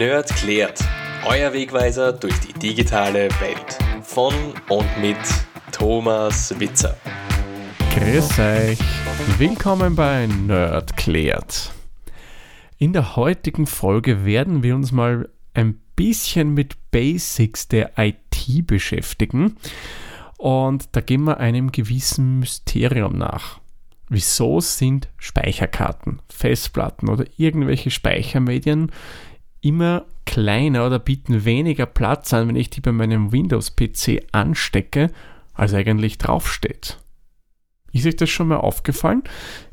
Nerd 0.00 0.34
klärt. 0.34 0.80
Euer 1.26 1.52
Wegweiser 1.52 2.14
durch 2.14 2.40
die 2.40 2.54
digitale 2.54 3.28
Welt. 3.38 3.78
Von 4.02 4.32
und 4.70 4.88
mit 4.98 5.18
Thomas 5.72 6.58
Witzer. 6.58 6.96
Grüß 7.94 8.38
euch. 8.38 8.78
Willkommen 9.36 9.94
bei 9.94 10.26
Nerd 10.26 10.96
klärt. 10.96 11.74
In 12.78 12.94
der 12.94 13.14
heutigen 13.14 13.66
Folge 13.66 14.24
werden 14.24 14.62
wir 14.62 14.74
uns 14.74 14.90
mal 14.90 15.28
ein 15.52 15.78
bisschen 15.96 16.54
mit 16.54 16.76
Basics 16.90 17.68
der 17.68 17.90
IT 17.98 18.66
beschäftigen. 18.66 19.58
Und 20.38 20.88
da 20.92 21.02
gehen 21.02 21.24
wir 21.24 21.40
einem 21.40 21.72
gewissen 21.72 22.38
Mysterium 22.38 23.18
nach. 23.18 23.60
Wieso 24.08 24.60
sind 24.60 25.08
Speicherkarten, 25.18 26.22
Festplatten 26.30 27.10
oder 27.10 27.26
irgendwelche 27.36 27.90
Speichermedien 27.90 28.90
immer 29.60 30.06
kleiner 30.26 30.86
oder 30.86 30.98
bieten 30.98 31.44
weniger 31.44 31.86
Platz 31.86 32.32
an, 32.32 32.48
wenn 32.48 32.56
ich 32.56 32.70
die 32.70 32.80
bei 32.80 32.92
meinem 32.92 33.32
Windows-PC 33.32 34.28
anstecke, 34.32 35.10
als 35.54 35.74
eigentlich 35.74 36.18
draufsteht? 36.18 36.98
Ist 37.92 38.06
euch 38.06 38.16
das 38.16 38.30
schon 38.30 38.48
mal 38.48 38.58
aufgefallen? 38.58 39.24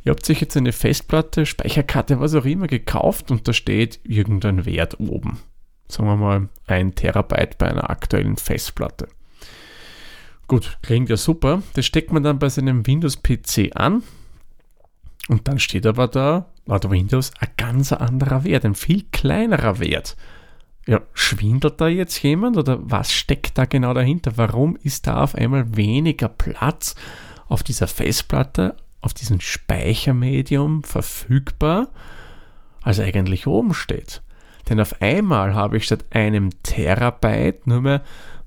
Ihr 0.04 0.12
habt 0.12 0.26
sich 0.26 0.42
jetzt 0.42 0.58
eine 0.58 0.72
Festplatte, 0.72 1.46
Speicherkarte, 1.46 2.20
was 2.20 2.34
auch 2.34 2.46
immer 2.46 2.68
gekauft 2.68 3.30
und 3.30 3.48
da 3.48 3.54
steht 3.54 4.00
irgendein 4.04 4.66
Wert 4.66 5.00
oben. 5.00 5.40
Sagen 5.88 6.10
wir 6.10 6.18
mal 6.18 6.50
ein 6.66 6.96
Terabyte 6.96 7.58
bei 7.58 7.68
einer 7.68 7.90
aktuellen 7.90 8.38
Festplatte. 8.38 9.08
Gut, 10.48 10.80
klingt 10.82 11.10
ja 11.10 11.18
super. 11.18 11.62
Das 11.74 11.86
steckt 11.86 12.12
man 12.12 12.24
dann 12.24 12.40
bei 12.40 12.50
seinem 12.50 12.88
Windows-PC 12.88 13.76
an 13.76 14.02
und 15.28 15.48
dann 15.48 15.60
steht 15.60 15.86
aber 15.86 16.08
da, 16.08 16.48
laut 16.66 16.90
Windows, 16.90 17.32
ein 17.40 17.50
ganz 17.58 17.92
anderer 17.92 18.44
Wert, 18.44 18.66
ein 18.66 18.76
viel 18.76 19.04
kleinerer 19.12 19.80
Wert. 19.80 20.16
Ja, 20.86 21.02
schwindelt 21.14 21.82
da 21.82 21.88
jetzt 21.88 22.22
jemand 22.24 22.56
oder 22.56 22.80
was 22.82 23.12
steckt 23.12 23.58
da 23.58 23.66
genau 23.66 23.94
dahinter? 23.94 24.38
Warum 24.38 24.78
ist 24.78 25.08
da 25.08 25.22
auf 25.22 25.36
einmal 25.36 25.76
weniger 25.76 26.30
Platz 26.30 26.96
auf 27.50 27.64
dieser 27.64 27.88
Festplatte, 27.88 28.76
auf 29.02 29.14
diesem 29.14 29.40
Speichermedium 29.40 30.84
verfügbar, 30.84 31.88
als 32.82 33.00
eigentlich 33.00 33.48
oben 33.48 33.74
steht. 33.74 34.22
Denn 34.70 34.80
auf 34.80 35.02
einmal 35.02 35.56
habe 35.56 35.78
ich 35.78 35.86
statt 35.86 36.06
einem 36.12 36.52
Terabyte 36.64 37.66
nur 37.68 37.82
mehr 37.82 38.02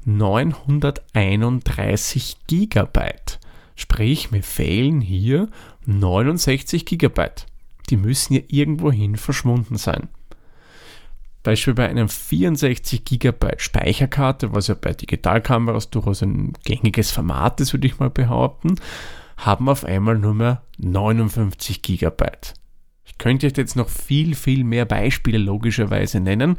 931 0.05 2.37
Gigabyte. 2.47 3.40
Sprich, 3.75 4.31
mir 4.31 4.43
fehlen 4.43 5.01
hier 5.01 5.49
69 5.87 6.85
Gigabyte. 6.85 7.47
Die 7.89 7.97
müssen 7.97 8.35
ja 8.35 8.41
irgendwohin 8.49 9.17
verschwunden 9.17 9.77
sein. 9.77 10.09
Beispiel 11.43 11.75
bei 11.75 11.89
einem 11.89 12.09
64 12.09 13.05
GB 13.05 13.55
Speicherkarte, 13.57 14.53
was 14.53 14.69
ja 14.69 14.75
bei 14.75 14.93
Digitalkameras 14.93 15.91
durchaus 15.91 16.23
ein 16.23 16.53
gängiges 16.65 17.11
Format 17.11 17.61
ist, 17.61 17.73
würde 17.73 17.87
ich 17.87 17.99
mal 17.99 18.11
behaupten, 18.11 18.77
haben 19.39 19.69
auf 19.69 19.85
einmal 19.85 20.19
nur 20.19 20.35
mehr 20.35 20.63
59 20.79 21.81
GB. 21.81 22.27
Ich 23.05 23.17
könnte 23.17 23.47
jetzt 23.47 23.77
noch 23.77 23.89
viel, 23.89 24.35
viel 24.35 24.65
mehr 24.65 24.85
Beispiele 24.85 25.39
logischerweise 25.39 26.21
nennen. 26.21 26.59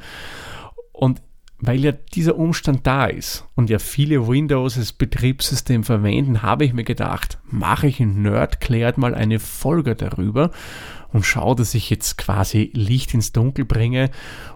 Und 0.92 1.22
weil 1.62 1.80
ja 1.80 1.92
dieser 1.92 2.38
Umstand 2.38 2.86
da 2.88 3.06
ist 3.06 3.46
und 3.56 3.70
ja 3.70 3.78
viele 3.78 4.28
Windows 4.28 4.78
als 4.78 4.94
Betriebssystem 4.94 5.84
verwenden, 5.84 6.42
habe 6.42 6.66
ich 6.66 6.74
mir 6.74 6.84
gedacht, 6.84 7.40
mache 7.46 7.88
ich 7.88 8.00
in 8.00 8.24
Nerdklärt 8.24 8.98
mal 8.98 9.14
eine 9.14 9.40
Folge 9.40 9.96
darüber 9.96 10.50
und 11.14 11.26
schaue, 11.26 11.56
dass 11.56 11.76
ich 11.76 11.90
jetzt 11.92 12.18
quasi 12.18 12.72
Licht 12.74 13.14
ins 13.14 13.32
Dunkel 13.32 13.66
bringe 13.66 14.10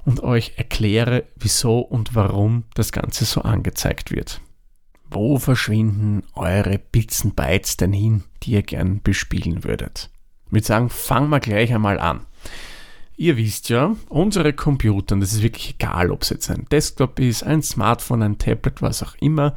und 0.03 0.23
euch 0.23 0.53
erkläre, 0.57 1.25
wieso 1.35 1.79
und 1.79 2.15
warum 2.15 2.63
das 2.73 2.91
Ganze 2.91 3.25
so 3.25 3.41
angezeigt 3.41 4.09
wird. 4.09 4.41
Wo 5.11 5.37
verschwinden 5.37 6.23
eure 6.33 6.79
Bits 6.79 7.23
und 7.23 7.35
Bytes 7.35 7.77
denn 7.77 7.93
hin, 7.93 8.23
die 8.41 8.51
ihr 8.51 8.63
gern 8.63 9.01
bespielen 9.03 9.63
würdet? 9.63 10.09
Mit 10.49 10.65
sagen, 10.65 10.89
fangen 10.89 11.29
wir 11.29 11.39
gleich 11.39 11.73
einmal 11.73 11.99
an. 11.99 12.25
Ihr 13.17 13.37
wisst 13.37 13.69
ja, 13.69 13.95
unsere 14.09 14.51
Computer, 14.51 15.15
und 15.15 15.21
das 15.21 15.33
ist 15.33 15.41
wirklich 15.41 15.75
egal, 15.75 16.11
ob 16.11 16.23
es 16.23 16.29
jetzt 16.29 16.49
ein 16.49 16.65
Desktop 16.69 17.19
ist, 17.19 17.43
ein 17.43 17.61
Smartphone, 17.61 18.21
ein 18.21 18.37
Tablet, 18.37 18.81
was 18.81 19.03
auch 19.03 19.15
immer, 19.21 19.55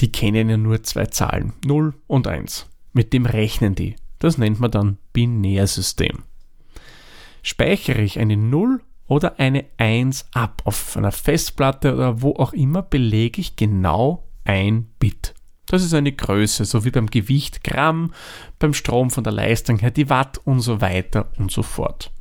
die 0.00 0.12
kennen 0.12 0.48
ja 0.48 0.56
nur 0.56 0.82
zwei 0.84 1.06
Zahlen, 1.06 1.54
0 1.64 1.94
und 2.06 2.28
1. 2.28 2.66
Mit 2.92 3.12
dem 3.12 3.26
rechnen 3.26 3.74
die. 3.74 3.96
Das 4.20 4.38
nennt 4.38 4.60
man 4.60 4.70
dann 4.70 4.98
Binärsystem. 5.12 6.22
Speichere 7.42 8.00
ich 8.00 8.18
eine 8.20 8.36
0 8.36 8.80
oder 9.06 9.38
eine 9.38 9.64
1 9.76 10.26
ab 10.32 10.62
auf 10.64 10.96
einer 10.96 11.12
Festplatte 11.12 11.94
oder 11.94 12.22
wo 12.22 12.34
auch 12.36 12.52
immer, 12.52 12.82
belege 12.82 13.40
ich 13.40 13.56
genau 13.56 14.24
ein 14.44 14.86
Bit. 14.98 15.34
Das 15.66 15.82
ist 15.82 15.94
eine 15.94 16.12
Größe, 16.12 16.64
so 16.64 16.84
wie 16.84 16.90
beim 16.90 17.08
Gewicht 17.08 17.64
Gramm, 17.64 18.12
beim 18.58 18.72
Strom 18.72 19.10
von 19.10 19.24
der 19.24 19.32
Leistung 19.32 19.78
her 19.78 19.90
die 19.90 20.08
Watt 20.10 20.38
und 20.44 20.60
so 20.60 20.80
weiter 20.80 21.32
und 21.38 21.50
so 21.50 21.62
fort. 21.62 22.12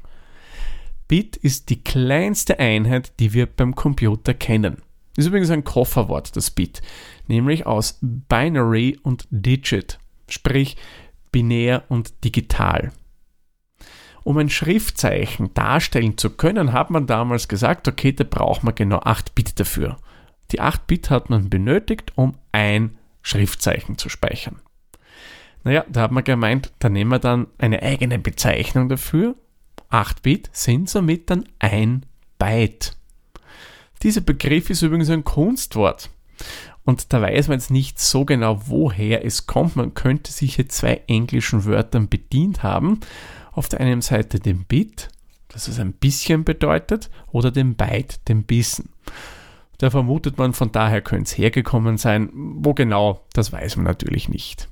Bit 1.08 1.36
ist 1.36 1.70
die 1.70 1.84
kleinste 1.84 2.60
Einheit, 2.60 3.14
die 3.20 3.34
wir 3.34 3.46
beim 3.46 3.76
Computer 3.76 4.34
kennen. 4.34 4.78
Ist 5.16 5.28
übrigens 5.28 5.52
ein 5.52 5.64
Kofferwort, 5.64 6.36
das 6.36 6.52
Bit, 6.52 6.82
nämlich 7.28 7.66
aus 7.66 8.00
Binary 8.02 8.98
und 9.04 9.28
Digit, 9.30 10.00
sprich 10.28 10.76
binär 11.32 11.84
und 11.90 12.24
digital. 12.24 12.92
Um 14.24 14.38
ein 14.38 14.50
Schriftzeichen 14.50 15.54
darstellen 15.54 16.18
zu 16.18 16.30
können, 16.30 16.72
hat 16.72 16.90
man 16.90 17.08
damals 17.08 17.48
gesagt, 17.48 17.88
okay, 17.88 18.14
da 18.14 18.24
braucht 18.24 18.64
man 18.64 18.74
genau 18.74 19.00
8 19.00 19.36
Bit 19.36 19.60
dafür. 19.60 19.98
Die 20.52 20.62
8 20.62 20.88
Bit 20.88 21.10
hat 21.10 21.30
man 21.30 21.50
benötigt, 21.50 22.14
um 22.16 22.36
ein 22.52 22.98
Schriftzeichen 23.22 23.98
zu 23.98 24.10
speichern. 24.10 24.62
Naja, 25.64 25.86
da 25.90 26.02
hat 26.02 26.12
man 26.12 26.24
gemeint, 26.24 26.72
da 26.80 26.90
nehmen 26.90 27.12
wir 27.12 27.20
dann 27.20 27.48
eine 27.58 27.82
eigene 27.82 28.20
Bezeichnung 28.20 28.90
dafür 28.90 29.36
8-Bit 29.94 30.50
sind 30.52 30.90
somit 30.90 31.30
dann 31.30 31.46
ein 31.60 32.06
Byte. 32.40 32.98
Dieser 34.02 34.22
Begriff 34.22 34.70
ist 34.70 34.82
übrigens 34.82 35.10
ein 35.10 35.24
Kunstwort. 35.24 36.10
Und 36.84 37.14
da 37.14 37.22
weiß 37.22 37.48
man 37.48 37.60
jetzt 37.60 37.72
nicht 37.72 38.00
so 38.00 38.26
genau, 38.26 38.68
woher 38.68 39.24
es 39.24 39.48
kommt. 39.48 39.78
Man 39.78 39.94
könnte 39.94 40.32
sich 40.32 40.56
hier 40.56 40.68
zwei 40.68 41.02
englischen 41.08 41.64
Wörtern 41.64 42.10
bedient 42.10 42.64
haben. 42.64 43.00
Auf 43.54 43.70
der 43.70 43.80
einen 43.80 44.02
Seite 44.02 44.40
dem 44.40 44.66
Bit, 44.66 45.10
das 45.48 45.68
es 45.68 45.80
ein 45.80 45.94
bisschen 45.94 46.44
bedeutet, 46.44 47.10
oder 47.32 47.52
dem 47.52 47.76
Byte, 47.76 48.28
dem 48.28 48.44
Bissen. 48.44 48.90
Da 49.78 49.90
vermutet 49.90 50.38
man, 50.38 50.54
von 50.54 50.72
daher 50.72 51.02
könnte 51.02 51.24
es 51.24 51.38
hergekommen 51.38 51.98
sein. 51.98 52.30
Wo 52.34 52.74
genau, 52.74 53.26
das 53.34 53.54
weiß 53.54 53.78
man 53.78 53.86
natürlich 53.86 54.28
nicht. 54.28 54.68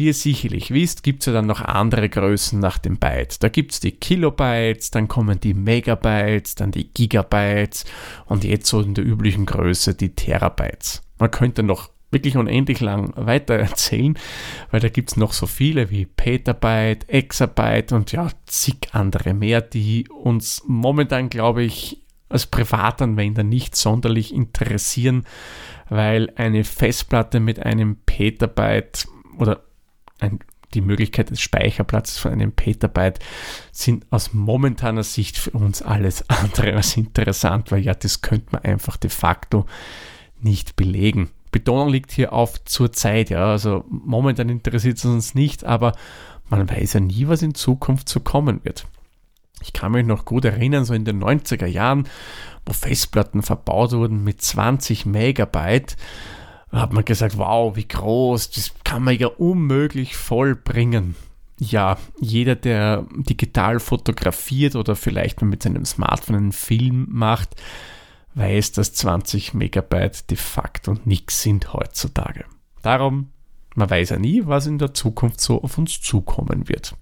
Wie 0.00 0.06
ihr 0.06 0.14
sicherlich 0.14 0.70
wisst, 0.70 1.02
gibt 1.02 1.20
es 1.20 1.26
ja 1.26 1.34
dann 1.34 1.46
noch 1.46 1.60
andere 1.60 2.08
Größen 2.08 2.58
nach 2.58 2.78
dem 2.78 2.96
Byte. 2.96 3.42
Da 3.42 3.50
gibt 3.50 3.72
es 3.72 3.80
die 3.80 3.92
Kilobytes, 3.92 4.90
dann 4.90 5.08
kommen 5.08 5.38
die 5.40 5.52
Megabytes, 5.52 6.54
dann 6.54 6.70
die 6.70 6.88
Gigabytes 6.88 7.84
und 8.24 8.42
jetzt 8.42 8.68
so 8.68 8.80
in 8.80 8.94
der 8.94 9.04
üblichen 9.04 9.44
Größe 9.44 9.94
die 9.94 10.14
Terabytes. 10.14 11.02
Man 11.18 11.30
könnte 11.30 11.62
noch 11.62 11.90
wirklich 12.10 12.38
unendlich 12.38 12.80
lang 12.80 13.12
weiter 13.14 13.56
erzählen, 13.56 14.18
weil 14.70 14.80
da 14.80 14.88
gibt 14.88 15.10
es 15.10 15.18
noch 15.18 15.34
so 15.34 15.44
viele 15.44 15.90
wie 15.90 16.06
Petabyte, 16.06 17.06
Exabyte 17.10 17.92
und 17.92 18.10
ja, 18.12 18.30
zig 18.46 18.78
andere 18.92 19.34
mehr, 19.34 19.60
die 19.60 20.08
uns 20.08 20.62
momentan, 20.66 21.28
glaube 21.28 21.62
ich, 21.62 22.00
als 22.30 22.46
Privatanwender 22.46 23.42
nicht 23.42 23.76
sonderlich 23.76 24.32
interessieren, 24.32 25.26
weil 25.90 26.32
eine 26.36 26.64
Festplatte 26.64 27.38
mit 27.38 27.60
einem 27.60 27.96
Petabyte 28.06 29.06
oder 29.36 29.60
ein, 30.20 30.40
die 30.74 30.80
Möglichkeit 30.80 31.30
des 31.30 31.40
Speicherplatzes 31.40 32.18
von 32.18 32.32
einem 32.32 32.52
Petabyte 32.52 33.18
sind 33.72 34.06
aus 34.10 34.32
momentaner 34.32 35.02
Sicht 35.02 35.36
für 35.38 35.50
uns 35.50 35.82
alles 35.82 36.24
andere 36.28 36.74
als 36.74 36.96
interessant, 36.96 37.72
weil 37.72 37.80
ja, 37.80 37.94
das 37.94 38.22
könnte 38.22 38.48
man 38.52 38.62
einfach 38.62 38.96
de 38.96 39.10
facto 39.10 39.66
nicht 40.40 40.76
belegen. 40.76 41.30
Betonung 41.50 41.88
liegt 41.88 42.12
hier 42.12 42.32
auf 42.32 42.64
zur 42.64 42.92
Zeit, 42.92 43.30
ja, 43.30 43.50
also 43.50 43.84
momentan 43.88 44.48
interessiert 44.48 44.98
es 44.98 45.04
uns 45.04 45.34
nicht, 45.34 45.64
aber 45.64 45.92
man 46.48 46.68
weiß 46.68 46.94
ja 46.94 47.00
nie, 47.00 47.28
was 47.28 47.42
in 47.42 47.54
Zukunft 47.54 48.08
so 48.08 48.20
kommen 48.20 48.60
wird. 48.64 48.86
Ich 49.62 49.72
kann 49.72 49.92
mich 49.92 50.06
noch 50.06 50.24
gut 50.24 50.44
erinnern, 50.44 50.84
so 50.84 50.94
in 50.94 51.04
den 51.04 51.22
90er 51.22 51.66
Jahren, 51.66 52.08
wo 52.64 52.72
Festplatten 52.72 53.42
verbaut 53.42 53.92
wurden 53.92 54.24
mit 54.24 54.40
20 54.40 55.06
Megabyte, 55.06 55.96
hat 56.72 56.92
man 56.92 57.04
gesagt, 57.04 57.36
wow, 57.36 57.74
wie 57.76 57.88
groß, 57.88 58.50
das 58.50 58.72
kann 58.84 59.02
man 59.02 59.18
ja 59.18 59.26
unmöglich 59.26 60.16
vollbringen. 60.16 61.16
Ja, 61.58 61.98
jeder, 62.20 62.54
der 62.54 63.06
digital 63.16 63.80
fotografiert 63.80 64.76
oder 64.76 64.96
vielleicht 64.96 65.40
mal 65.40 65.48
mit 65.48 65.62
seinem 65.62 65.84
Smartphone 65.84 66.36
einen 66.36 66.52
Film 66.52 67.06
macht, 67.10 67.56
weiß, 68.34 68.72
dass 68.72 68.94
20 68.94 69.54
Megabyte 69.54 70.30
de 70.30 70.36
facto 70.36 70.96
nichts 71.04 71.42
sind 71.42 71.72
heutzutage. 71.72 72.44
Darum, 72.82 73.30
man 73.74 73.90
weiß 73.90 74.10
ja 74.10 74.18
nie, 74.18 74.46
was 74.46 74.66
in 74.66 74.78
der 74.78 74.94
Zukunft 74.94 75.40
so 75.40 75.62
auf 75.62 75.76
uns 75.76 76.00
zukommen 76.00 76.68
wird. 76.68 76.94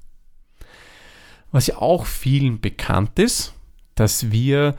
Was 1.52 1.66
ja 1.66 1.76
auch 1.76 2.06
vielen 2.06 2.60
bekannt 2.60 3.18
ist, 3.18 3.54
dass 3.94 4.30
wir 4.30 4.76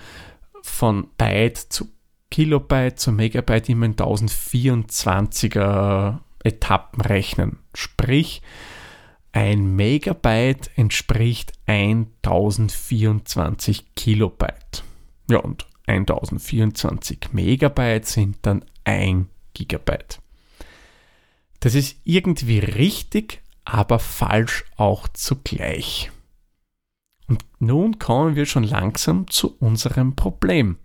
von 0.61 1.07
Byte 1.17 1.57
zu 1.57 1.89
Kilobyte 2.31 2.99
zu 2.99 3.11
Megabyte 3.11 3.69
immer 3.69 3.87
in 3.87 3.95
1024er 3.95 6.19
Etappen 6.43 7.01
rechnen. 7.01 7.57
Sprich, 7.73 8.43
ein 9.31 9.75
Megabyte 9.75 10.69
entspricht 10.75 11.53
1024 11.65 13.95
Kilobyte. 13.95 14.83
Ja, 15.29 15.39
und 15.39 15.65
1024 15.85 17.33
Megabyte 17.33 18.05
sind 18.05 18.37
dann 18.43 18.63
1 18.83 19.27
Gigabyte. 19.53 20.19
Das 21.59 21.75
ist 21.75 21.97
irgendwie 22.05 22.59
richtig, 22.59 23.41
aber 23.65 23.99
falsch 23.99 24.63
auch 24.77 25.09
zugleich. 25.09 26.09
Und 27.27 27.45
nun 27.59 27.99
kommen 27.99 28.35
wir 28.35 28.45
schon 28.45 28.63
langsam 28.63 29.29
zu 29.29 29.57
unserem 29.59 30.15
Problem, 30.15 30.77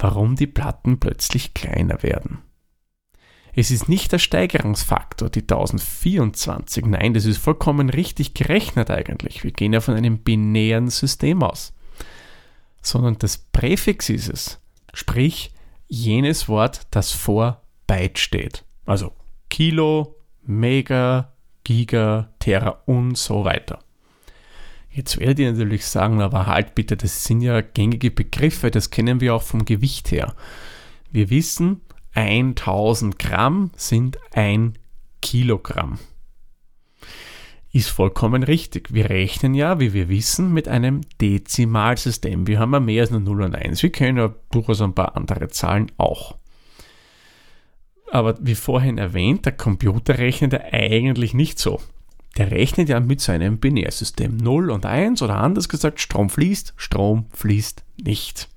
warum 0.00 0.34
die 0.34 0.46
Platten 0.46 0.98
plötzlich 0.98 1.54
kleiner 1.54 2.02
werden. 2.02 2.38
Es 3.52 3.70
ist 3.70 3.88
nicht 3.88 4.12
der 4.12 4.18
Steigerungsfaktor, 4.18 5.28
die 5.28 5.42
1024, 5.42 6.86
nein, 6.86 7.14
das 7.14 7.24
ist 7.24 7.38
vollkommen 7.38 7.90
richtig 7.90 8.34
gerechnet 8.34 8.90
eigentlich. 8.90 9.44
Wir 9.44 9.50
gehen 9.50 9.72
ja 9.72 9.80
von 9.80 9.94
einem 9.94 10.18
binären 10.18 10.88
System 10.88 11.42
aus. 11.42 11.74
Sondern 12.80 13.18
das 13.18 13.36
Präfix 13.38 14.08
ist 14.08 14.28
es, 14.28 14.60
sprich 14.94 15.52
jenes 15.88 16.48
Wort, 16.48 16.86
das 16.92 17.12
vor 17.12 17.62
Byte 17.86 18.18
steht. 18.18 18.64
Also 18.86 19.12
Kilo, 19.50 20.16
Mega, 20.42 21.34
Giga, 21.64 22.32
Terra 22.38 22.82
und 22.86 23.18
so 23.18 23.44
weiter. 23.44 23.80
Jetzt 24.90 25.18
werdet 25.18 25.38
ihr 25.38 25.52
natürlich 25.52 25.86
sagen, 25.86 26.20
aber 26.20 26.46
halt 26.46 26.74
bitte, 26.74 26.96
das 26.96 27.24
sind 27.24 27.42
ja 27.42 27.60
gängige 27.60 28.10
Begriffe, 28.10 28.70
das 28.70 28.90
kennen 28.90 29.20
wir 29.20 29.34
auch 29.34 29.42
vom 29.42 29.64
Gewicht 29.64 30.10
her. 30.10 30.34
Wir 31.12 31.30
wissen, 31.30 31.80
1000 32.14 33.18
Gramm 33.18 33.70
sind 33.76 34.18
ein 34.32 34.76
Kilogramm. 35.22 35.98
Ist 37.72 37.90
vollkommen 37.90 38.42
richtig. 38.42 38.92
Wir 38.92 39.10
rechnen 39.10 39.54
ja, 39.54 39.78
wie 39.78 39.92
wir 39.92 40.08
wissen, 40.08 40.52
mit 40.52 40.66
einem 40.66 41.02
Dezimalsystem. 41.20 42.48
Wir 42.48 42.58
haben 42.58 42.72
ja 42.72 42.80
mehr 42.80 43.02
als 43.02 43.12
nur 43.12 43.20
0 43.20 43.42
und 43.42 43.54
1. 43.54 43.82
Wir 43.84 43.92
kennen 43.92 44.18
ja 44.18 44.34
durchaus 44.50 44.80
ein 44.80 44.94
paar 44.94 45.16
andere 45.16 45.48
Zahlen 45.48 45.92
auch. 45.96 46.36
Aber 48.10 48.36
wie 48.40 48.56
vorhin 48.56 48.98
erwähnt, 48.98 49.46
der 49.46 49.52
Computer 49.52 50.18
rechnet 50.18 50.52
ja 50.52 50.60
eigentlich 50.72 51.32
nicht 51.32 51.60
so. 51.60 51.80
Der 52.36 52.50
rechnet 52.50 52.88
ja 52.88 53.00
mit 53.00 53.20
seinem 53.20 53.58
Binärsystem 53.58 54.36
0 54.36 54.70
und 54.70 54.86
1 54.86 55.22
oder 55.22 55.36
anders 55.36 55.68
gesagt, 55.68 56.00
Strom 56.00 56.30
fließt, 56.30 56.74
Strom 56.76 57.26
fließt 57.32 57.82
nicht. 58.04 58.48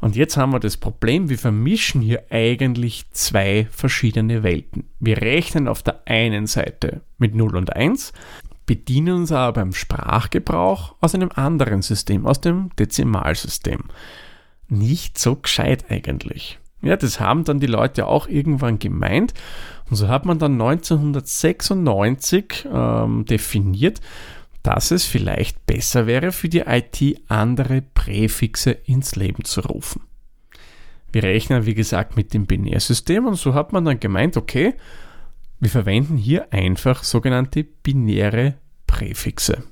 Und 0.00 0.16
jetzt 0.16 0.36
haben 0.36 0.52
wir 0.52 0.60
das 0.60 0.76
Problem, 0.76 1.30
wir 1.30 1.38
vermischen 1.38 2.02
hier 2.02 2.24
eigentlich 2.30 3.06
zwei 3.12 3.66
verschiedene 3.70 4.42
Welten. 4.42 4.84
Wir 5.00 5.22
rechnen 5.22 5.66
auf 5.66 5.82
der 5.82 6.02
einen 6.06 6.46
Seite 6.46 7.00
mit 7.18 7.34
0 7.34 7.56
und 7.56 7.74
1, 7.74 8.12
bedienen 8.66 9.16
uns 9.16 9.32
aber 9.32 9.60
beim 9.60 9.72
Sprachgebrauch 9.72 10.94
aus 11.00 11.14
einem 11.14 11.30
anderen 11.34 11.82
System, 11.82 12.26
aus 12.26 12.40
dem 12.40 12.70
Dezimalsystem. 12.78 13.84
Nicht 14.68 15.18
so 15.18 15.36
gescheit 15.36 15.86
eigentlich. 15.90 16.58
Ja, 16.82 16.96
das 16.96 17.18
haben 17.18 17.44
dann 17.44 17.60
die 17.60 17.66
Leute 17.66 18.06
auch 18.06 18.28
irgendwann 18.28 18.78
gemeint. 18.78 19.32
Und 19.90 19.96
so 19.96 20.08
hat 20.08 20.24
man 20.24 20.38
dann 20.38 20.60
1996 20.60 22.66
ähm, 22.72 23.26
definiert, 23.26 24.00
dass 24.62 24.90
es 24.90 25.04
vielleicht 25.04 25.66
besser 25.66 26.06
wäre 26.06 26.32
für 26.32 26.48
die 26.48 26.60
IT, 26.60 27.20
andere 27.28 27.82
Präfixe 27.82 28.70
ins 28.70 29.14
Leben 29.14 29.44
zu 29.44 29.60
rufen. 29.60 30.02
Wir 31.12 31.22
rechnen, 31.22 31.66
wie 31.66 31.74
gesagt, 31.74 32.16
mit 32.16 32.34
dem 32.34 32.46
Binärsystem 32.46 33.26
und 33.26 33.36
so 33.36 33.54
hat 33.54 33.72
man 33.72 33.84
dann 33.84 34.00
gemeint, 34.00 34.36
okay, 34.36 34.74
wir 35.60 35.70
verwenden 35.70 36.16
hier 36.16 36.52
einfach 36.52 37.04
sogenannte 37.04 37.62
binäre 37.62 38.54
Präfixe, 38.86 39.62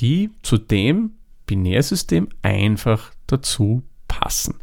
die 0.00 0.30
zu 0.42 0.58
dem 0.58 1.12
Binärsystem 1.46 2.28
einfach 2.40 3.12
dazu 3.26 3.82
passen. 4.08 4.54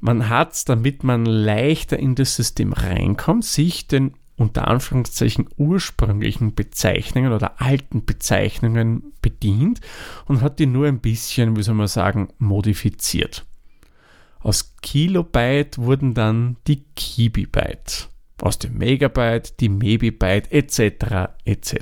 Man 0.00 0.28
hat, 0.28 0.68
damit 0.68 1.04
man 1.04 1.26
leichter 1.26 1.98
in 1.98 2.14
das 2.14 2.36
System 2.36 2.72
reinkommt, 2.72 3.44
sich 3.44 3.86
den 3.86 4.14
unter 4.40 4.68
Anführungszeichen 4.68 5.48
ursprünglichen 5.58 6.54
Bezeichnungen 6.54 7.32
oder 7.32 7.60
alten 7.60 8.06
Bezeichnungen 8.06 9.12
bedient 9.20 9.80
und 10.24 10.40
hat 10.40 10.58
die 10.58 10.66
nur 10.66 10.86
ein 10.86 11.00
bisschen, 11.00 11.56
wie 11.56 11.62
soll 11.62 11.74
man 11.74 11.88
sagen, 11.88 12.28
modifiziert. 12.38 13.44
Aus 14.38 14.74
Kilobyte 14.80 15.76
wurden 15.76 16.14
dann 16.14 16.56
die 16.66 16.84
Kibibyte, 16.96 18.08
aus 18.40 18.58
dem 18.58 18.78
Megabyte 18.78 19.60
die 19.60 19.68
Mebibyte 19.68 20.50
etc. 20.50 21.34
etc. 21.44 21.74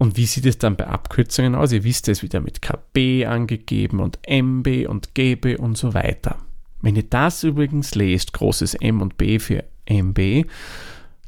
Und 0.00 0.16
wie 0.16 0.24
sieht 0.24 0.46
es 0.46 0.56
dann 0.56 0.76
bei 0.76 0.86
Abkürzungen 0.86 1.54
aus? 1.54 1.72
Ihr 1.72 1.84
wisst 1.84 2.08
es 2.08 2.22
wieder 2.22 2.40
mit 2.40 2.62
KB 2.62 3.26
angegeben 3.26 4.00
und 4.00 4.18
MB 4.26 4.88
und 4.88 5.14
GB 5.14 5.56
und 5.56 5.76
so 5.76 5.92
weiter. 5.92 6.38
Wenn 6.80 6.96
ihr 6.96 7.02
das 7.02 7.44
übrigens 7.44 7.94
lest, 7.94 8.32
großes 8.32 8.76
M 8.76 9.02
und 9.02 9.18
B 9.18 9.38
für 9.38 9.62
MB, 9.84 10.46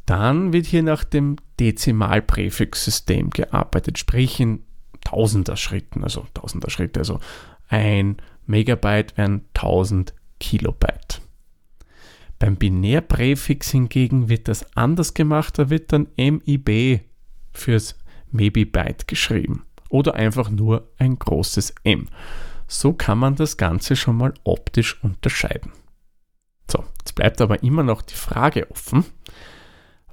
dann 0.07 0.55
wird 0.55 0.65
hier 0.65 0.83
nach 0.83 1.05
dem 1.05 1.37
Dezimalpräfixsystem 1.61 3.29
gearbeitet, 3.29 3.99
sprich 3.99 4.41
in 4.41 4.63
Tausender 5.03 5.59
Schritten, 5.59 6.03
also 6.03 6.25
Tausender 6.33 6.71
Schritte, 6.71 7.01
also 7.01 7.21
ein 7.69 8.17
Megabyte 8.47 9.19
wären 9.19 9.45
1000 9.53 10.15
Kilobyte. 10.41 11.21
Beim 12.39 12.57
Binärpräfix 12.57 13.71
hingegen 13.71 14.31
wird 14.31 14.49
das 14.49 14.65
anders 14.75 15.13
gemacht, 15.13 15.59
da 15.59 15.69
wird 15.69 15.93
dann 15.93 16.09
MIB 16.17 17.03
fürs 17.53 17.99
Mebibyte 18.32 19.06
geschrieben 19.06 19.64
oder 19.88 20.14
einfach 20.14 20.50
nur 20.50 20.88
ein 20.99 21.19
großes 21.19 21.75
M. 21.84 22.08
So 22.67 22.93
kann 22.93 23.19
man 23.19 23.37
das 23.37 23.56
Ganze 23.56 23.96
schon 23.96 24.17
mal 24.17 24.32
optisch 24.44 25.02
unterscheiden. 25.02 25.73
So, 26.70 26.84
jetzt 26.99 27.14
bleibt 27.14 27.40
aber 27.40 27.62
immer 27.62 27.82
noch 27.82 28.02
die 28.02 28.14
Frage 28.14 28.70
offen, 28.70 29.05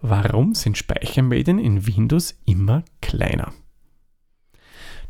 warum 0.02 0.54
sind 0.54 0.78
Speichermedien 0.78 1.58
in 1.58 1.88
Windows 1.88 2.38
immer 2.46 2.84
kleiner? 3.02 3.54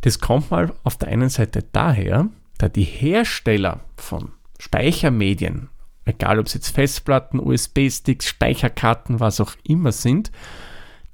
Das 0.02 0.20
kommt 0.20 0.52
mal 0.52 0.74
auf 0.84 0.98
der 0.98 1.10
einen 1.10 1.30
Seite 1.30 1.64
daher, 1.72 2.30
da 2.58 2.70
die 2.70 2.84
Hersteller 2.84 3.82
von 3.98 4.32
Speichermedien, 4.60 5.70
egal 6.06 6.40
ob 6.40 6.46
es 6.46 6.54
jetzt 6.54 6.70
Festplatten, 6.70 7.40
USB-Sticks, 7.40 8.28
Speicherkarten, 8.28 9.20
was 9.20 9.42
auch 9.42 9.56
immer 9.64 9.92
sind, 9.92 10.32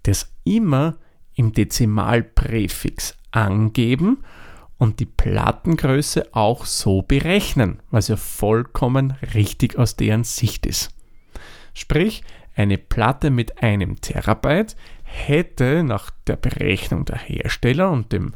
das 0.03 0.31
immer 0.43 0.97
im 1.35 1.53
Dezimalpräfix 1.53 3.15
angeben 3.31 4.23
und 4.77 4.99
die 4.99 5.05
Plattengröße 5.05 6.33
auch 6.33 6.65
so 6.65 7.01
berechnen, 7.01 7.81
was 7.91 8.07
ja 8.07 8.17
vollkommen 8.17 9.11
richtig 9.33 9.77
aus 9.77 9.95
deren 9.95 10.23
Sicht 10.23 10.65
ist. 10.65 10.89
Sprich, 11.73 12.23
eine 12.55 12.77
Platte 12.77 13.29
mit 13.29 13.61
einem 13.61 13.99
Terabyte 13.99 14.75
hätte 15.03 15.83
nach 15.83 16.09
der 16.25 16.37
Berechnung 16.37 17.05
der 17.05 17.17
Hersteller 17.17 17.91
und 17.91 18.11
dem 18.13 18.33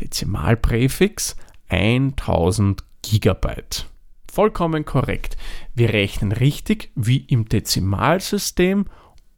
Dezimalpräfix 0.00 1.36
1000 1.68 2.82
Gigabyte. 3.02 3.86
Vollkommen 4.32 4.84
korrekt. 4.84 5.36
Wir 5.74 5.92
rechnen 5.92 6.32
richtig 6.32 6.90
wie 6.94 7.18
im 7.18 7.48
Dezimalsystem 7.48 8.86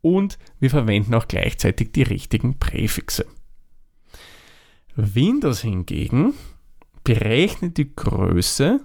und 0.03 0.39
wir 0.61 0.69
verwenden 0.69 1.15
auch 1.15 1.27
gleichzeitig 1.27 1.93
die 1.93 2.03
richtigen 2.03 2.59
Präfixe. 2.59 3.25
Windows 4.95 5.63
hingegen 5.63 6.35
berechnet 7.05 7.79
die 7.79 7.95
Größe 7.95 8.81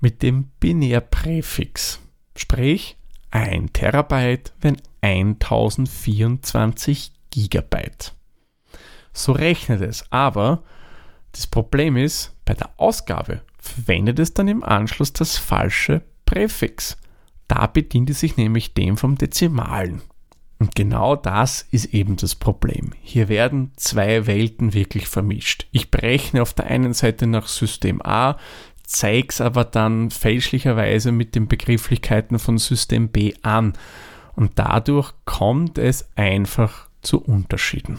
mit 0.00 0.22
dem 0.22 0.50
Binärpräfix, 0.60 2.00
sprich 2.36 2.96
1 3.30 3.72
Terabyte 3.72 4.52
wenn 4.60 4.76
1024 5.00 7.12
Gigabyte. 7.30 8.14
So 9.12 9.32
rechnet 9.32 9.80
es, 9.80 10.04
aber 10.10 10.62
das 11.32 11.46
Problem 11.46 11.96
ist, 11.96 12.34
bei 12.44 12.54
der 12.54 12.70
Ausgabe 12.76 13.42
verwendet 13.58 14.18
es 14.18 14.34
dann 14.34 14.48
im 14.48 14.62
Anschluss 14.62 15.12
das 15.12 15.38
falsche 15.38 16.02
Präfix. 16.26 16.96
Da 17.48 17.66
bedient 17.66 18.10
es 18.10 18.20
sich 18.20 18.36
nämlich 18.36 18.74
dem 18.74 18.96
vom 18.96 19.16
Dezimalen. 19.16 20.02
Und 20.58 20.76
genau 20.76 21.16
das 21.16 21.66
ist 21.72 21.86
eben 21.86 22.14
das 22.14 22.36
Problem. 22.36 22.92
Hier 23.02 23.28
werden 23.28 23.72
zwei 23.76 24.28
Welten 24.28 24.74
wirklich 24.74 25.08
vermischt. 25.08 25.66
Ich 25.72 25.90
berechne 25.90 26.40
auf 26.40 26.54
der 26.54 26.66
einen 26.66 26.94
Seite 26.94 27.26
nach 27.26 27.48
System 27.48 28.00
A, 28.00 28.36
zeige 28.84 29.26
es 29.30 29.40
aber 29.40 29.64
dann 29.64 30.10
fälschlicherweise 30.10 31.10
mit 31.10 31.34
den 31.34 31.48
Begrifflichkeiten 31.48 32.38
von 32.38 32.58
System 32.58 33.08
B 33.08 33.34
an. 33.42 33.72
Und 34.36 34.52
dadurch 34.54 35.12
kommt 35.24 35.78
es 35.78 36.08
einfach 36.14 36.88
zu 37.02 37.20
Unterschieden. 37.20 37.98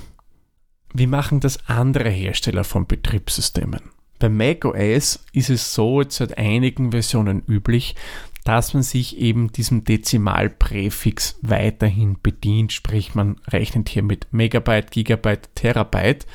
wie 0.94 1.08
machen 1.08 1.42
das 1.42 1.68
andere 1.68 2.10
Hersteller 2.10 2.64
von 2.64 2.88
Betriebssystemen? 2.88 3.82
Bei 4.20 4.30
macOS 4.30 5.26
ist 5.34 5.50
es 5.50 5.74
so 5.74 6.02
seit 6.08 6.38
einigen 6.38 6.92
Versionen 6.92 7.44
üblich, 7.46 7.96
dass 8.44 8.74
man 8.74 8.84
sich 8.84 9.18
eben 9.18 9.52
diesem 9.52 9.84
Dezimalpräfix 9.84 11.40
weiterhin 11.42 12.18
bedient, 12.22 12.74
sprich 12.74 13.16
man 13.16 13.38
rechnet 13.48 13.90
hier 13.90 14.04
mit 14.04 14.28
Megabyte, 14.32 14.92
Gigabyte, 14.92 15.50
Terabyte. 15.56 16.26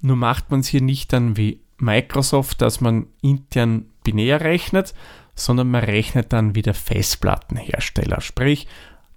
Nur 0.00 0.16
macht 0.16 0.50
man 0.50 0.60
es 0.60 0.68
hier 0.68 0.82
nicht 0.82 1.12
dann 1.12 1.36
wie 1.36 1.60
Microsoft, 1.78 2.62
dass 2.62 2.80
man 2.80 3.06
intern 3.22 3.86
binär 4.04 4.40
rechnet, 4.40 4.94
sondern 5.34 5.70
man 5.70 5.84
rechnet 5.84 6.32
dann 6.32 6.54
wie 6.54 6.62
der 6.62 6.74
Festplattenhersteller, 6.74 8.20
sprich 8.20 8.68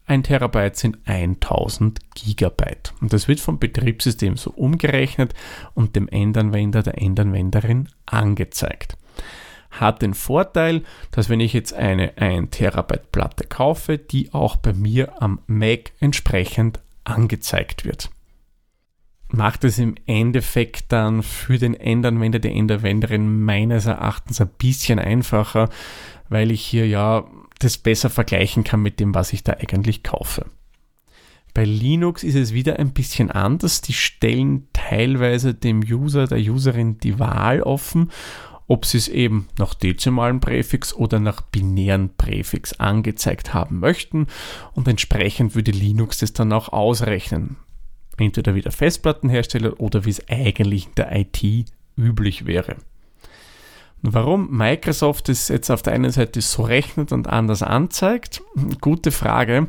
1 0.07 0.27
Terabyte 0.27 0.75
sind 0.75 0.97
1000 1.05 1.99
Gigabyte. 2.13 2.93
Und 3.01 3.11
das 3.11 3.27
wird 3.27 3.39
vom 3.39 3.57
Betriebssystem 3.57 4.37
so 4.37 4.51
umgerechnet 4.51 5.33
und 5.73 5.95
dem 5.95 6.07
Endanwender, 6.07 6.83
der 6.83 7.01
Endanwenderin 7.01 7.89
angezeigt. 8.05 8.97
Hat 9.79 10.01
den 10.01 10.13
Vorteil, 10.13 10.83
dass 11.11 11.29
wenn 11.29 11.39
ich 11.39 11.53
jetzt 11.53 11.73
eine 11.73 12.17
1 12.17 12.51
Terabyte 12.51 13.11
Platte 13.11 13.45
kaufe, 13.45 13.97
die 13.97 14.33
auch 14.33 14.55
bei 14.55 14.73
mir 14.73 15.21
am 15.21 15.39
Mac 15.47 15.91
entsprechend 15.99 16.79
angezeigt 17.03 17.85
wird. 17.85 18.09
Macht 19.29 19.63
es 19.63 19.79
im 19.79 19.95
Endeffekt 20.05 20.91
dann 20.91 21.23
für 21.23 21.57
den 21.57 21.73
Endanwender, 21.73 22.39
die 22.39 22.55
Endanwenderin 22.55 23.43
meines 23.43 23.85
Erachtens 23.85 24.39
ein 24.39 24.49
bisschen 24.57 24.99
einfacher, 24.99 25.69
weil 26.29 26.51
ich 26.51 26.61
hier 26.61 26.87
ja 26.87 27.25
das 27.59 27.77
besser 27.77 28.09
vergleichen 28.09 28.63
kann 28.63 28.81
mit 28.81 28.99
dem, 28.99 29.15
was 29.15 29.33
ich 29.33 29.43
da 29.43 29.53
eigentlich 29.53 30.03
kaufe. 30.03 30.45
Bei 31.53 31.63
Linux 31.63 32.23
ist 32.23 32.35
es 32.35 32.53
wieder 32.53 32.79
ein 32.79 32.91
bisschen 32.91 33.31
anders. 33.31 33.81
Die 33.81 33.93
stellen 33.93 34.67
teilweise 34.73 35.53
dem 35.53 35.79
User, 35.79 36.27
der 36.27 36.39
Userin 36.39 36.97
die 36.99 37.17
Wahl 37.17 37.61
offen, 37.61 38.11
ob 38.67 38.85
sie 38.85 38.97
es 38.97 39.07
eben 39.07 39.47
nach 39.57 39.73
dezimalen 39.73 40.39
Präfix 40.39 40.93
oder 40.93 41.19
nach 41.19 41.41
binären 41.41 42.15
Präfix 42.15 42.73
angezeigt 42.73 43.53
haben 43.53 43.79
möchten 43.79 44.27
und 44.73 44.87
entsprechend 44.87 45.55
würde 45.55 45.71
Linux 45.71 46.19
das 46.19 46.33
dann 46.33 46.53
auch 46.53 46.69
ausrechnen. 46.69 47.57
Entweder 48.17 48.55
wie 48.55 48.61
der 48.61 48.71
Festplattenhersteller 48.71 49.79
oder 49.79 50.05
wie 50.05 50.09
es 50.09 50.27
eigentlich 50.29 50.87
in 50.87 50.95
der 50.95 51.15
IT 51.15 51.67
üblich 51.97 52.45
wäre. 52.45 52.77
Warum 54.07 54.55
Microsoft 54.55 55.29
es 55.29 55.47
jetzt 55.47 55.71
auf 55.71 55.81
der 55.81 55.93
einen 55.93 56.11
Seite 56.11 56.39
so 56.39 56.61
rechnet 56.63 57.11
und 57.11 57.27
anders 57.27 57.63
anzeigt? 57.63 58.43
Gute 58.79 59.11
Frage. 59.11 59.67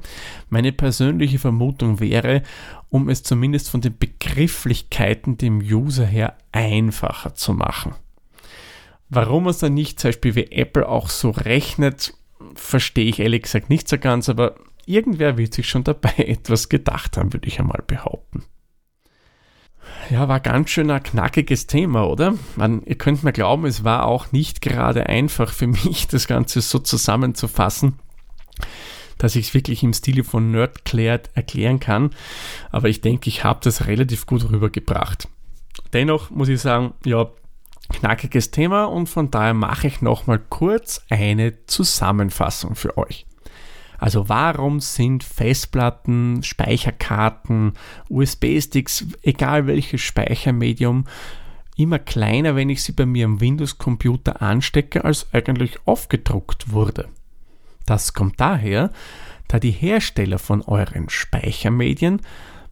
Meine 0.51 0.73
persönliche 0.73 1.39
Vermutung 1.39 2.01
wäre, 2.01 2.43
um 2.91 3.09
es 3.09 3.23
zumindest 3.23 3.71
von 3.71 3.81
den 3.81 3.97
Begrifflichkeiten 3.97 5.39
dem 5.39 5.61
User 5.61 6.05
her 6.05 6.37
einfacher 6.53 7.35
zu 7.35 7.55
machen. 7.55 7.95
Warum 9.09 9.47
es 9.47 9.59
dann 9.59 9.75
nicht 9.75 10.01
zum 10.01 10.09
Beispiel 10.09 10.35
wie 10.35 10.51
Apple 10.51 10.89
auch 10.89 11.09
so 11.09 11.31
rechnet, 11.31 12.15
verstehe 12.55 13.07
ich 13.07 13.21
ehrlich 13.21 13.43
gesagt 13.43 13.71
nicht 13.71 13.89
so 13.89 13.99
ganz, 13.99 14.29
aber 14.29 14.57
irgendwer 14.85 15.37
wird 15.39 15.55
sich 15.55 15.69
schon 15.69 15.85
dabei 15.85 16.11
etwas 16.17 16.69
gedacht 16.69 17.17
haben, 17.17 17.33
würde 17.33 17.49
ich 17.49 17.61
einmal 17.61 17.83
behaupten. 17.87 18.45
Ja, 20.11 20.29
war 20.29 20.41
ganz 20.41 20.71
schön 20.71 20.91
ein 20.91 21.03
knackiges 21.03 21.67
Thema, 21.67 22.07
oder? 22.07 22.35
Man, 22.57 22.83
ihr 22.85 22.97
könnt 22.97 23.25
mir 23.25 23.33
glauben, 23.33 23.67
es 23.67 23.85
war 23.85 24.07
auch 24.07 24.33
nicht 24.33 24.61
gerade 24.61 25.07
einfach 25.07 25.53
für 25.53 25.67
mich, 25.85 26.09
das 26.09 26.27
Ganze 26.27 26.61
so 26.61 26.79
zusammenzufassen, 26.79 27.99
dass 29.19 29.37
ich 29.37 29.49
es 29.49 29.55
wirklich 29.55 29.83
im 29.83 29.93
Stile 29.93 30.25
von 30.25 30.51
Nerdklärt 30.51 31.31
erklären 31.35 31.81
kann. 31.81 32.11
Aber 32.71 32.89
ich 32.89 33.01
denke, 33.01 33.29
ich 33.29 33.45
habe 33.45 33.61
das 33.63 33.87
relativ 33.87 34.27
gut 34.27 34.49
rübergebracht. 34.51 35.29
Dennoch 35.93 36.31
muss 36.31 36.49
ich 36.49 36.61
sagen, 36.61 36.95
ja, 37.05 37.29
knackiges 37.89 38.51
Thema 38.51 38.85
und 38.85 39.09
von 39.09 39.31
daher 39.31 39.55
mache 39.55 39.87
ich 39.87 40.03
nochmal 40.03 40.39
kurz 40.39 41.05
eine 41.09 41.65
Zusammenfassung 41.67 42.75
für 42.75 42.97
euch. 42.99 43.27
Also 43.99 44.29
warum 44.29 44.81
sind 44.81 45.25
Festplatten, 45.25 46.43
Speicherkarten, 46.43 47.73
USB-Sticks, 48.09 49.07
egal 49.23 49.67
welches 49.67 50.03
Speichermedium, 50.03 51.05
immer 51.77 51.99
kleiner, 51.99 52.57
wenn 52.57 52.71
ich 52.71 52.83
sie 52.83 52.93
bei 52.93 53.07
mir 53.07 53.27
am 53.27 53.41
Windows-Computer 53.41 54.43
anstecke, 54.43 55.05
als 55.05 55.27
eigentlich 55.33 55.79
aufgedruckt 55.87 56.73
wurde? 56.73 57.09
Das 57.87 58.13
kommt 58.13 58.41
daher, 58.41 58.91
da 59.49 59.59
die 59.59 59.71
Hersteller 59.71 60.39
von 60.39 60.63
euren 60.63 61.09
Speichermedien 61.09 62.21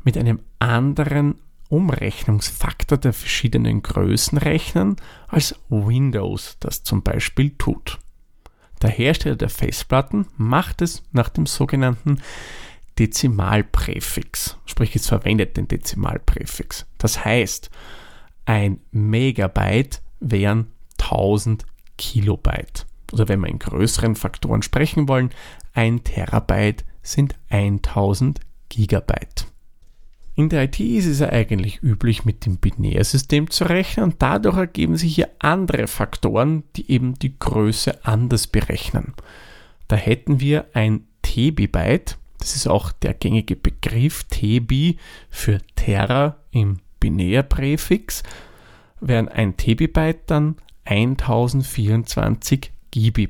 mit 0.03 0.19
einem 0.19 0.41
anderen 0.59 1.37
Umrechnungsfaktor 1.75 2.99
der 2.99 3.13
verschiedenen 3.13 3.83
Größen 3.83 4.39
rechnen, 4.39 4.97
als 5.27 5.57
Windows 5.69 6.57
das 6.61 6.85
zum 6.85 7.03
Beispiel 7.03 7.51
tut. 7.59 7.99
Der 8.81 8.91
Hersteller 8.91 9.35
der 9.35 9.49
Festplatten 9.49 10.27
macht 10.37 10.83
es 10.83 11.03
nach 11.11 11.29
dem 11.29 11.47
sogenannten 11.47 12.21
Dezimalpräfix. 12.99 14.57
Sprich, 14.67 14.95
es 14.95 15.09
verwendet 15.09 15.57
den 15.57 15.67
Dezimalpräfix. 15.67 16.87
Das 16.99 17.25
heißt, 17.25 17.71
ein 18.45 18.79
Megabyte 18.93 20.01
wären 20.21 20.69
1000 21.01 21.67
Kilobyte. 21.99 22.87
Oder 23.13 23.29
wenn 23.29 23.41
wir 23.41 23.49
in 23.49 23.59
größeren 23.59 24.15
Faktoren 24.15 24.63
sprechen 24.63 25.09
wollen, 25.09 25.31
ein 25.73 26.05
Terabyte 26.05 26.85
sind 27.03 27.35
1000 27.49 28.41
Gigabyte. 28.69 29.47
In 30.37 30.49
der 30.49 30.65
IT 30.65 30.81
ist 30.81 31.07
es 31.07 31.21
ja 31.21 31.29
eigentlich 31.29 31.83
üblich, 31.83 32.25
mit 32.25 32.45
dem 32.45 32.57
Binärsystem 32.57 33.51
zu 33.51 33.65
rechnen 33.65 34.05
und 34.05 34.17
dadurch 34.21 34.57
ergeben 34.57 34.97
sich 34.97 35.15
hier 35.15 35.31
andere 35.39 35.87
Faktoren, 35.87 36.65
die 36.75 36.91
eben 36.91 37.15
die 37.15 37.39
Größe 37.39 38.05
anders 38.05 38.49
berechnen. 38.49 39.15
Da 39.87 39.95
hätten 39.97 40.41
wir 40.41 40.67
ein 40.73 41.07
TB-Byte, 41.23 42.19
das 42.39 42.57
ist 42.57 42.67
auch 42.67 42.91
der 42.91 43.15
gängige 43.15 43.55
Begriff 43.55 44.25
TB 44.25 44.99
für 45.31 45.61
Terra 45.77 46.37
im 46.51 46.79
Binärpräfix, 46.99 48.25
wären 49.01 49.29
ein 49.29 49.57
TB-Byte 49.57 50.23
dann 50.27 50.57
1024 50.85 52.73
GB. 52.91 53.29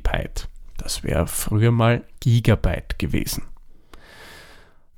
Das 0.78 1.04
wäre 1.04 1.26
früher 1.26 1.70
mal 1.70 2.02
Gigabyte 2.20 2.98
gewesen. 2.98 3.42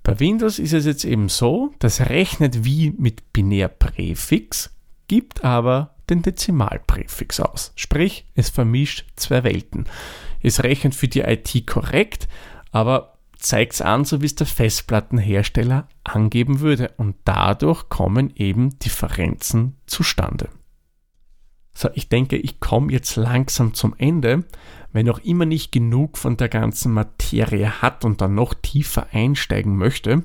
Bei 0.07 0.21
Windows 0.21 0.61
ist 0.61 0.73
es 0.73 0.87
jetzt 0.87 1.05
eben 1.05 1.29
so, 1.29 1.75
das 1.81 1.99
rechnet 2.01 2.65
wie 2.65 2.93
mit 2.97 3.33
Binärpräfix, 3.33 4.71
gibt 5.09 5.43
aber 5.43 5.97
den 6.09 6.23
Dezimalpräfix 6.23 7.41
aus. 7.41 7.73
Sprich, 7.75 8.25
es 8.37 8.49
vermischt 8.49 9.05
zwei 9.17 9.43
Welten. 9.43 9.87
Es 10.41 10.63
rechnet 10.63 10.95
für 10.95 11.09
die 11.09 11.23
IT 11.23 11.67
korrekt, 11.67 12.29
aber 12.71 13.19
zeigt 13.37 13.73
es 13.73 13.83
an, 13.83 14.05
so 14.05 14.23
wie 14.23 14.27
es 14.27 14.37
der 14.37 14.47
Festplattenhersteller 14.47 15.89
angeben 16.05 16.61
würde. 16.61 16.93
Und 16.99 17.17
dadurch 17.25 17.89
kommen 17.89 18.33
eben 18.37 18.79
Differenzen 18.79 19.75
zustande. 19.87 20.51
So, 21.75 21.91
ich 21.95 22.09
denke, 22.09 22.37
ich 22.37 22.61
komme 22.61 22.93
jetzt 22.93 23.17
langsam 23.17 23.75
zum 23.75 23.93
Ende. 23.99 24.45
Wenn 24.97 25.11
auch 25.11 25.19
immer 25.19 25.45
nicht 25.45 25.73
genug 25.73 26.17
von 26.17 26.39
der 26.39 26.49
ganzen 26.49 26.91
Materie 26.95 27.83
hat 27.83 28.07
und 28.07 28.23
dann 28.23 28.35
noch 28.35 28.55
tiefer 28.55 29.09
einsteigen 29.13 29.77
möchte, 29.77 30.23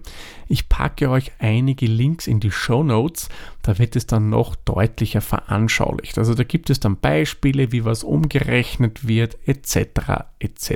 ich 0.48 0.70
packe 0.70 1.10
euch 1.10 1.34
einige 1.40 1.88
Links 1.88 2.26
in 2.26 2.40
die 2.40 2.52
Show 2.52 2.82
Notes, 2.82 3.28
da 3.64 3.78
wird 3.80 3.98
es 3.98 4.08
dann 4.08 4.30
noch 4.30 4.56
deutlicher 4.56 5.20
veranschaulicht. 5.20 6.18
Also 6.18 6.36
da 6.36 6.46
gibt 6.46 6.70
es 6.70 6.80
dann 6.80 6.96
Beispiele, 6.96 7.74
wie 7.74 7.84
was 7.84 8.06
umgerechnet 8.06 9.06
wird, 9.06 9.38
etc. 9.46 10.30
etc. 10.40 10.72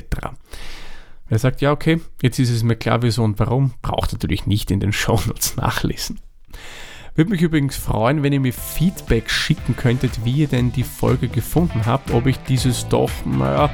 Wer 1.29 1.39
sagt, 1.39 1.61
ja, 1.61 1.71
okay, 1.71 2.01
jetzt 2.21 2.37
ist 2.37 2.51
es 2.51 2.63
mir 2.63 2.75
klar, 2.75 3.01
wieso 3.01 3.23
und 3.23 3.39
warum, 3.39 3.75
braucht 3.81 4.11
natürlich 4.11 4.45
nicht 4.45 4.71
in 4.71 4.81
den 4.81 4.91
Show 4.91 5.21
Notes 5.25 5.55
nachlesen. 5.55 6.19
Würde 7.15 7.31
mich 7.31 7.41
übrigens 7.41 7.77
freuen, 7.77 8.23
wenn 8.23 8.33
ihr 8.33 8.41
mir 8.41 8.51
Feedback 8.51 9.29
schicken 9.29 9.77
könntet, 9.77 10.25
wie 10.25 10.33
ihr 10.33 10.47
denn 10.47 10.73
die 10.73 10.83
Folge 10.83 11.29
gefunden 11.29 11.85
habt, 11.85 12.11
ob 12.11 12.25
ich 12.25 12.37
dieses 12.39 12.89
doch, 12.89 13.09
naja, 13.25 13.69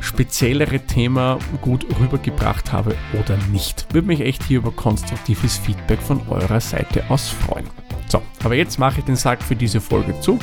speziellere 0.00 0.80
Thema 0.80 1.38
gut 1.60 1.86
rübergebracht 2.00 2.72
habe 2.72 2.96
oder 3.12 3.36
nicht. 3.52 3.92
Würde 3.92 4.06
mich 4.06 4.20
echt 4.20 4.42
hier 4.44 4.58
über 4.58 4.70
konstruktives 4.70 5.58
Feedback 5.58 6.00
von 6.00 6.26
eurer 6.28 6.60
Seite 6.60 7.04
aus 7.10 7.28
freuen. 7.28 7.66
So, 8.06 8.22
aber 8.42 8.54
jetzt 8.54 8.78
mache 8.78 9.00
ich 9.00 9.04
den 9.04 9.16
Sack 9.16 9.42
für 9.42 9.56
diese 9.56 9.82
Folge 9.82 10.18
zu. 10.20 10.38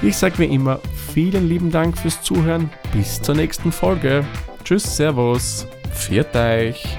Ich 0.00 0.16
sage 0.16 0.38
wie 0.38 0.44
immer 0.44 0.78
vielen 1.12 1.48
lieben 1.48 1.72
Dank 1.72 1.98
fürs 1.98 2.22
Zuhören. 2.22 2.70
Bis 2.92 3.20
zur 3.20 3.34
nächsten 3.34 3.72
Folge. 3.72 4.24
Tschüss, 4.62 4.96
Servus, 4.96 5.66
pfiat 5.92 6.36
euch. 6.36 6.98